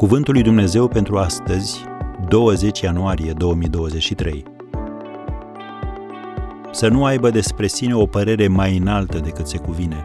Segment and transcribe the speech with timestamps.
[0.00, 1.84] Cuvântul lui Dumnezeu pentru astăzi,
[2.28, 4.44] 20 ianuarie 2023.
[6.72, 10.04] Să nu aibă despre sine o părere mai înaltă decât se cuvine,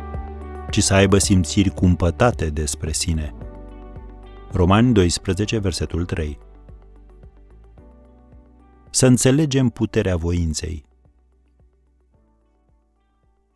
[0.70, 3.34] ci să aibă simțiri cumpătate despre sine.
[4.52, 6.38] Romani 12, versetul 3.
[8.90, 10.86] Să înțelegem puterea voinței.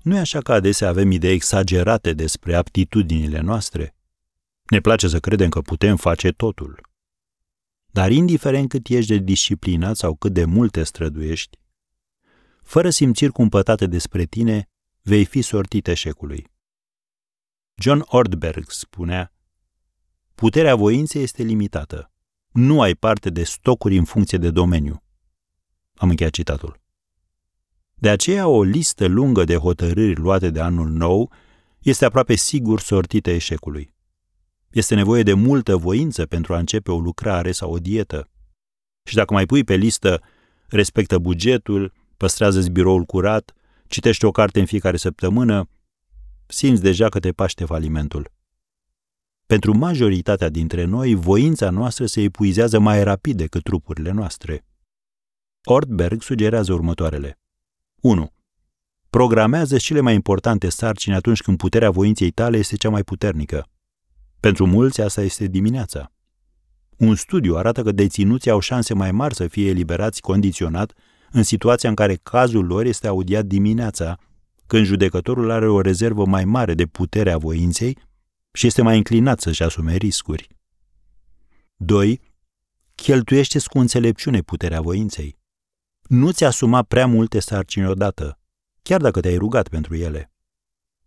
[0.01, 3.93] Nu e așa că adesea avem idei exagerate despre aptitudinile noastre?
[4.69, 6.81] Ne place să credem că putem face totul.
[7.85, 11.57] Dar indiferent cât ești de disciplinat sau cât de mult te străduiești,
[12.63, 14.69] fără simțiri cumpătate despre tine,
[15.01, 16.47] vei fi sortit eșecului.
[17.75, 19.33] John Ortberg spunea,
[20.35, 22.11] Puterea voinței este limitată.
[22.51, 25.03] Nu ai parte de stocuri în funcție de domeniu.
[25.95, 26.81] Am încheiat citatul.
[27.95, 31.31] De aceea, o listă lungă de hotărâri luate de anul nou
[31.79, 33.93] este aproape sigur sortită eșecului.
[34.69, 38.29] Este nevoie de multă voință pentru a începe o lucrare sau o dietă.
[39.03, 40.21] Și dacă mai pui pe listă
[40.67, 43.53] respectă bugetul, păstrează biroul curat,
[43.87, 45.69] citește o carte în fiecare săptămână,
[46.47, 48.31] simți deja că te paște falimentul.
[49.45, 54.65] Pentru majoritatea dintre noi, voința noastră se epuizează mai rapid decât trupurile noastre.
[55.63, 57.39] Ortberg sugerează următoarele.
[58.01, 58.33] 1.
[59.09, 63.69] Programează cele mai importante sarcini atunci când puterea voinței tale este cea mai puternică.
[64.39, 66.11] Pentru mulți asta este dimineața.
[66.97, 70.93] Un studiu arată că deținuții au șanse mai mari să fie eliberați condiționat
[71.31, 74.17] în situația în care cazul lor este audiat dimineața,
[74.67, 77.97] când judecătorul are o rezervă mai mare de putere a voinței
[78.51, 80.47] și este mai înclinat să-și asume riscuri.
[81.75, 82.21] 2.
[82.95, 85.37] Cheltuiește cu înțelepciune puterea voinței.
[86.01, 88.39] Nu-ți asuma prea multe sarcini odată,
[88.81, 90.31] chiar dacă te-ai rugat pentru ele.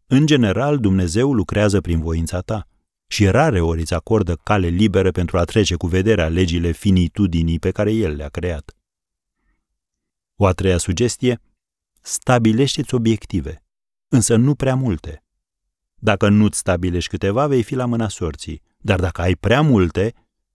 [0.06, 2.66] În general, Dumnezeu lucrează prin voința ta
[3.12, 7.70] și rare ori îți acordă cale liberă pentru a trece cu vederea legile finitudinii pe
[7.70, 8.76] care El le-a creat.
[10.36, 11.40] O a treia sugestie,
[12.00, 13.64] stabilește-ți obiective,
[14.08, 15.24] însă nu prea multe.
[15.94, 20.14] Dacă nu-ți stabilești câteva, vei fi la mâna sorții, dar dacă ai prea multe,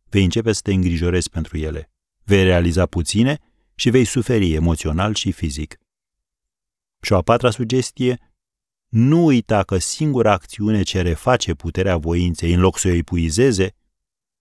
[0.09, 1.91] vei începe să te îngrijorezi pentru ele.
[2.23, 3.39] Vei realiza puține
[3.75, 5.77] și vei suferi emoțional și fizic.
[7.01, 8.19] Și o a patra sugestie,
[8.87, 13.75] nu uita că singura acțiune ce reface puterea voinței în loc să o epuizeze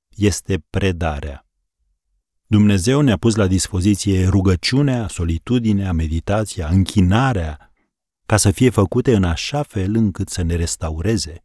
[0.08, 1.46] este predarea.
[2.46, 7.72] Dumnezeu ne-a pus la dispoziție rugăciunea, solitudinea, meditația, închinarea,
[8.26, 11.44] ca să fie făcute în așa fel încât să ne restaureze.